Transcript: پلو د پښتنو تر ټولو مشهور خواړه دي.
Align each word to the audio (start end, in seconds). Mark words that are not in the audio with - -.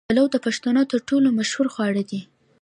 پلو 0.09 0.23
د 0.33 0.35
پښتنو 0.45 0.81
تر 0.91 0.99
ټولو 1.09 1.27
مشهور 1.39 1.67
خواړه 1.73 2.03
دي. 2.09 2.21